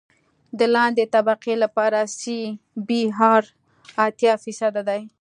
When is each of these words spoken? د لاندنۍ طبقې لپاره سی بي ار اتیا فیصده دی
د 0.57 0.59
لاندنۍ 0.73 1.05
طبقې 1.15 1.55
لپاره 1.63 1.99
سی 2.19 2.39
بي 2.87 3.01
ار 3.31 3.43
اتیا 4.07 4.33
فیصده 4.43 4.81
دی 4.89 5.01